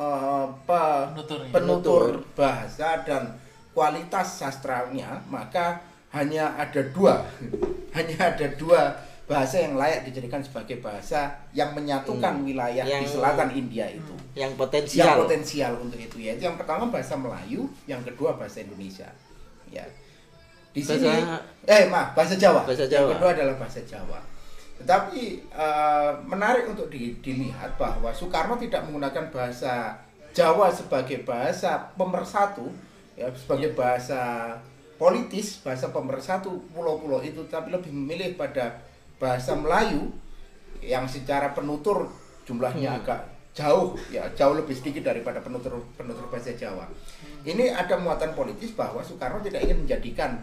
eh, 0.00 0.46
pe- 0.64 1.04
Penutur 1.12 1.38
ya. 1.44 1.52
penutur 1.52 2.02
bahasa 2.32 2.88
dan 3.04 3.36
kualitas 3.76 4.40
sastranya, 4.40 5.20
maka 5.28 5.84
hanya 6.16 6.56
ada 6.56 6.80
dua, 6.96 7.28
hanya 7.96 8.32
ada 8.32 8.48
dua 8.56 8.96
bahasa 9.28 9.60
yang 9.60 9.76
layak 9.76 10.02
dijadikan 10.02 10.40
sebagai 10.40 10.80
bahasa 10.80 11.28
yang 11.52 11.76
menyatukan 11.76 12.40
Hmm. 12.40 12.48
wilayah 12.48 12.80
di 12.80 12.90
Yang- 12.96 13.12
selatan 13.14 13.48
India 13.52 13.84
itu 13.86 14.14
yang 14.32 14.48
yang 14.48 14.52
potensial 14.56 15.20
potensial 15.20 15.72
untuk 15.76 16.00
itu 16.00 16.16
yaitu 16.18 16.42
yang 16.42 16.56
pertama 16.56 16.88
bahasa 16.88 17.12
Melayu, 17.12 17.68
yang 17.84 18.00
kedua 18.00 18.32
bahasa 18.34 18.60
Indonesia. 18.60 19.08
Ya. 19.68 19.84
di 20.68 20.80
sini 20.80 21.04
Bahasa- 21.04 21.42
eh 21.66 21.84
maaf 21.86 22.14
bahasa 22.14 22.34
Jawa. 22.34 22.62
Bahasa 22.62 22.84
Yang 22.84 22.92
Jawa. 22.94 23.08
kedua 23.12 23.30
adalah 23.32 23.54
bahasa 23.58 23.80
Jawa. 23.82 24.20
Tetapi 24.78 25.20
eh, 25.50 26.10
menarik 26.24 26.64
untuk 26.66 26.86
di- 26.88 27.18
dilihat 27.18 27.74
bahwa 27.74 28.08
Soekarno 28.08 28.54
tidak 28.56 28.86
menggunakan 28.86 29.26
bahasa 29.28 29.96
Jawa 30.30 30.70
sebagai 30.70 31.20
bahasa 31.20 31.90
pemersatu, 31.92 32.70
ya 33.12 33.26
sebagai 33.34 33.74
bahasa 33.74 34.54
politis, 34.94 35.58
bahasa 35.60 35.90
pemersatu 35.90 36.62
pulau-pulau 36.70 37.20
itu, 37.20 37.42
tapi 37.46 37.70
lebih 37.70 37.90
memilih 37.90 38.34
pada 38.34 38.78
bahasa 39.18 39.54
Melayu 39.54 40.10
yang 40.80 41.04
secara 41.10 41.52
penutur 41.52 42.06
jumlahnya 42.46 42.96
Hmm. 42.96 43.00
agak 43.02 43.20
jauh, 43.52 43.98
ya 44.14 44.22
jauh 44.38 44.54
lebih 44.54 44.70
sedikit 44.72 45.10
daripada 45.10 45.42
penutur 45.42 45.82
penutur 45.98 46.30
bahasa 46.30 46.54
Jawa. 46.54 46.86
Ini 47.42 47.74
ada 47.74 47.98
muatan 47.98 48.30
politis 48.32 48.70
bahwa 48.78 49.02
Soekarno 49.02 49.42
tidak 49.42 49.66
ingin 49.66 49.82
menjadikan 49.82 50.38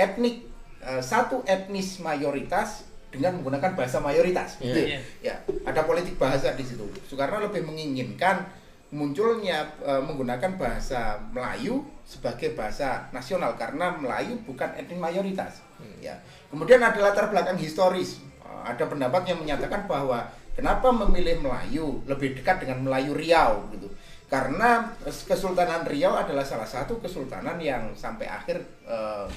etnik 0.00 0.48
eh, 0.80 1.02
satu 1.04 1.44
etnis 1.44 2.00
mayoritas 2.00 2.88
dengan 3.12 3.36
menggunakan 3.40 3.76
bahasa 3.76 4.00
mayoritas. 4.00 4.56
Iya. 4.60 4.64
Gitu. 4.64 4.80
Iya. 4.88 5.00
Ya, 5.20 5.34
ada 5.68 5.84
politik 5.84 6.16
bahasa 6.16 6.56
di 6.56 6.64
situ. 6.64 6.88
Soekarno 7.04 7.44
lebih 7.44 7.68
menginginkan 7.68 8.48
munculnya 8.88 9.68
eh, 9.84 10.00
menggunakan 10.00 10.56
bahasa 10.56 11.20
Melayu 11.30 11.84
sebagai 12.08 12.56
bahasa 12.56 13.04
nasional 13.12 13.52
karena 13.60 13.92
Melayu 13.92 14.40
bukan 14.48 14.72
etnik 14.74 14.96
mayoritas. 14.96 15.60
Ya. 16.00 16.16
Kemudian 16.48 16.80
ada 16.80 16.96
latar 16.98 17.28
belakang 17.28 17.60
historis. 17.60 18.24
Eh, 18.40 18.62
ada 18.64 18.88
pendapat 18.88 19.28
yang 19.28 19.38
menyatakan 19.44 19.84
bahwa 19.84 20.24
kenapa 20.56 20.88
memilih 20.88 21.44
Melayu 21.44 22.00
lebih 22.08 22.34
dekat 22.40 22.64
dengan 22.64 22.88
Melayu 22.88 23.12
Riau 23.12 23.68
gitu. 23.76 23.92
Karena 24.28 24.88
eh, 25.04 25.12
Kesultanan 25.12 25.84
Riau 25.84 26.16
adalah 26.16 26.44
salah 26.44 26.66
satu 26.66 26.96
kesultanan 26.98 27.60
yang 27.60 27.92
sampai 27.92 28.24
akhir 28.24 28.56
eh, 28.88 29.28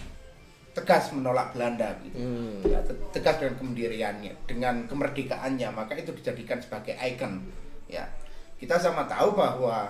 tegas 0.71 1.11
menolak 1.11 1.51
Belanda 1.51 1.91
gitu 1.99 2.15
Hmm. 2.15 2.63
ya, 2.63 2.79
te- 2.87 2.95
tegas 3.11 3.43
dengan 3.43 3.59
kemendiriannya, 3.59 4.31
dengan 4.47 4.87
kemerdekaannya, 4.87 5.67
maka 5.75 5.99
itu 5.99 6.15
dijadikan 6.15 6.63
sebagai 6.63 6.95
ikon. 6.95 7.43
Ya, 7.91 8.07
kita 8.61 8.77
sama 8.77 9.03
tahu 9.03 9.33
bahwa 9.33 9.89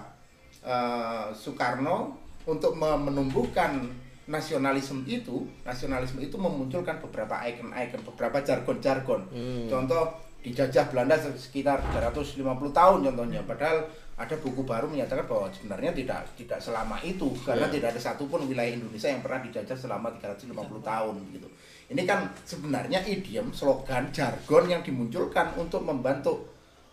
eh, 0.63 1.27
Soekarno 1.33 2.15
untuk 2.43 2.73
me- 2.73 2.97
menumbuhkan 3.01 3.83
nasionalisme 4.25 5.03
itu, 5.03 5.43
nasionalisme 5.61 6.17
itu 6.17 6.37
memunculkan 6.37 6.95
beberapa 7.01 7.35
ikon-ikon, 7.43 8.01
beberapa 8.07 8.39
jargon-jargon. 8.39 9.21
Hmm. 9.27 9.67
Contoh 9.67 10.07
dijajah 10.39 10.87
Belanda 10.87 11.13
sekitar 11.35 11.83
350 11.91 12.39
tahun 12.71 12.97
contohnya, 13.03 13.43
padahal 13.43 13.83
ada 14.15 14.35
buku 14.37 14.61
baru 14.61 14.85
menyatakan 14.85 15.25
bahwa 15.25 15.49
sebenarnya 15.49 15.91
tidak 15.91 16.21
tidak 16.33 16.57
selama 16.57 16.97
itu 17.01 17.29
karena 17.41 17.65
Ya. 17.65 17.73
tidak 17.73 17.87
ada 17.97 18.01
satupun 18.01 18.45
wilayah 18.45 18.69
Indonesia 18.71 19.09
yang 19.09 19.21
pernah 19.21 19.41
dijajah 19.41 19.73
selama 19.75 20.13
350 20.15 20.53
tahun 20.81 21.15
gitu. 21.33 21.47
Ini 21.89 22.01
kan 22.05 22.23
sebenarnya 22.41 23.01
idiom, 23.03 23.49
slogan, 23.51 24.09
jargon 24.09 24.69
yang 24.69 24.81
dimunculkan 24.81 25.51
untuk 25.57 25.81
membantu 25.81 26.45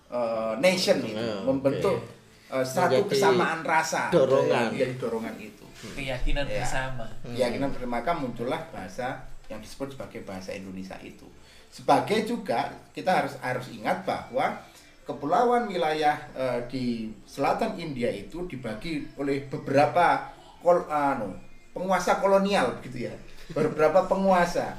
uh, 0.08 0.54
nation 0.58 0.98
itu, 1.00 1.16
Ya, 1.16 1.40
membentuk 1.42 1.96
oke. 1.96 2.52
uh, 2.52 2.64
satu 2.64 3.00
Menjadi 3.00 3.10
kesamaan 3.12 3.60
rasa, 3.62 4.08
dorongan. 4.10 4.72
menjadi 4.72 4.94
dorongan 4.96 5.34
itu. 5.38 5.64
keyakinan 5.78 6.42
Ya. 6.50 6.58
bersama 6.58 7.06
Keyakinan 7.22 7.70
bersama 7.70 8.02
maka 8.02 8.10
muncullah 8.12 8.58
bahasa 8.74 9.22
yang 9.46 9.62
disebut 9.62 9.94
sebagai 9.94 10.26
bahasa 10.26 10.50
Indonesia 10.50 10.98
itu. 11.00 11.24
Sebagai 11.70 12.26
juga 12.26 12.68
kita 12.90 13.22
harus 13.22 13.38
harus 13.38 13.70
ingat 13.70 14.02
bahwa 14.02 14.58
kepulauan 15.06 15.70
wilayah 15.70 16.18
eh, 16.34 16.60
di 16.66 16.84
selatan 17.24 17.78
India 17.78 18.10
itu 18.10 18.44
dibagi 18.44 19.06
oleh 19.16 19.46
beberapa 19.46 20.28
kol, 20.60 20.82
anu, 20.90 21.32
penguasa 21.70 22.18
kolonial 22.18 22.76
gitu 22.82 23.06
ya. 23.06 23.14
Beberapa 23.54 24.04
penguasa. 24.04 24.74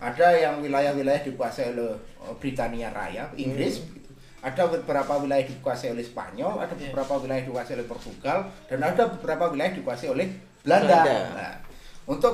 Ada 0.00 0.32
yang 0.32 0.64
wilayah-wilayah 0.64 1.20
dikuasai 1.22 1.76
oleh 1.76 1.92
eh, 2.24 2.34
Britania 2.40 2.88
Raya, 2.90 3.28
Inggris 3.36 3.84
begitu. 3.84 3.99
Ada 4.40 4.72
beberapa 4.72 5.20
wilayah 5.20 5.44
dikuasai 5.44 5.92
oleh 5.92 6.00
Spanyol, 6.00 6.64
ada 6.64 6.72
Iya. 6.72 6.88
beberapa 6.88 7.20
wilayah 7.20 7.44
dikuasai 7.44 7.76
oleh 7.76 7.88
Portugal, 7.88 8.38
dan 8.66 8.80
ada 8.80 9.02
beberapa 9.08 9.52
wilayah 9.52 9.72
dikuasai 9.76 10.08
oleh 10.08 10.26
Belanda. 10.64 11.04
Belanda. 11.04 11.18
Nah, 11.36 11.54
untuk 12.08 12.32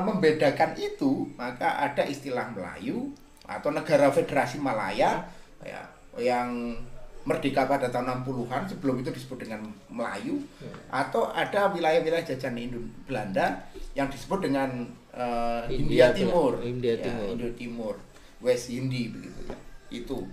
membedakan 0.00 0.72
itu, 0.74 1.28
maka 1.36 1.84
ada 1.84 2.02
istilah 2.02 2.48
Melayu 2.50 3.12
atau 3.44 3.68
negara 3.68 4.08
Federasi 4.08 4.58
Malaya 4.58 5.28
ya, 5.60 5.82
yang 6.16 6.72
merdeka 7.20 7.68
pada 7.68 7.92
tahun 7.92 8.24
60-an, 8.24 8.64
sebelum 8.64 9.04
itu 9.04 9.12
disebut 9.12 9.44
dengan 9.44 9.60
Melayu, 9.92 10.40
atau 10.88 11.28
ada 11.28 11.68
wilayah-wilayah 11.68 12.24
jajahan 12.24 12.56
Indo 12.56 12.80
Belanda 13.04 13.60
yang 13.92 14.08
disebut 14.08 14.40
dengan 14.40 14.88
eh, 15.12 15.62
India 15.68 16.08
India, 16.08 16.16
Timur, 16.16 16.52
India 16.64 16.94
Ya, 16.96 17.04
Timur. 17.04 17.26
Indo 17.36 17.48
Timur, 17.52 17.94
West 18.40 18.72
Hindi 18.72 19.12
begitu 19.12 19.52
ya. 19.52 19.56
Itu. 19.92 20.24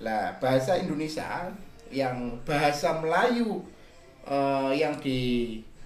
Lah, 0.00 0.36
bahasa 0.36 0.76
Indonesia 0.76 1.48
yang 1.88 2.36
bahasa 2.44 3.00
Melayu 3.00 3.64
eh, 4.26 4.72
yang 4.76 4.98
di 5.00 5.20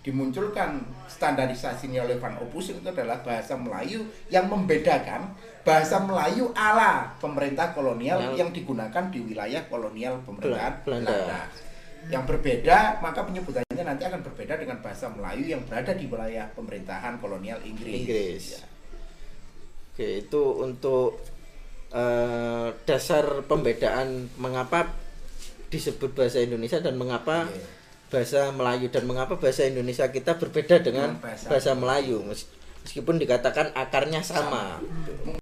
dimunculkan 0.00 0.80
standarisasinya 1.04 2.08
oleh 2.08 2.16
Van 2.16 2.32
Opus 2.40 2.72
itu 2.72 2.80
adalah 2.80 3.20
bahasa 3.20 3.52
Melayu 3.52 4.00
yang 4.32 4.48
membedakan 4.48 5.28
bahasa 5.60 6.00
Melayu 6.00 6.48
ala 6.56 7.12
pemerintah 7.20 7.76
kolonial 7.76 8.16
Yang- 8.16 8.36
yang 8.40 8.50
digunakan 8.50 9.04
di 9.12 9.20
wilayah 9.20 9.60
kolonial 9.68 10.16
pemerintahan 10.24 10.74
Belanda. 10.88 11.12
Belanda. 11.12 11.40
Yang 12.08 12.24
berbeda, 12.32 12.78
maka 13.04 13.28
penyebutannya 13.28 13.84
nanti 13.84 14.08
akan 14.08 14.24
berbeda 14.24 14.56
dengan 14.56 14.80
bahasa 14.80 15.12
Melayu 15.12 15.52
yang 15.52 15.60
berada 15.68 15.92
di 15.92 16.08
wilayah 16.08 16.48
pemerintahan 16.56 17.20
kolonial 17.20 17.60
Inggris. 17.60 18.08
Inggris. 18.08 18.44
Ya. 18.56 18.64
Oke, 19.92 20.24
itu 20.24 20.42
untuk 20.64 21.20
eh, 21.90 22.68
dasar 22.84 23.24
pembedaan 23.44 24.08
mengapa 24.36 24.94
disebut 25.68 26.12
bahasa 26.12 26.38
Indonesia 26.38 26.78
dan 26.78 26.94
mengapa 26.94 27.46
Iya. 27.46 27.62
bahasa 28.08 28.40
Melayu 28.50 28.86
dan 28.88 29.04
mengapa 29.04 29.34
bahasa 29.34 29.62
Indonesia 29.64 30.06
kita 30.06 30.34
berbeda 30.34 30.78
dengan 30.80 31.14
bahasa- 31.16 31.46
bahasa 31.46 31.70
Melayu 31.72 32.22
Mes- 32.22 32.46
meskipun 32.80 33.16
dikatakan 33.16 33.70
akarnya 33.72 34.20
sama. 34.20 34.78
M- 35.24 35.39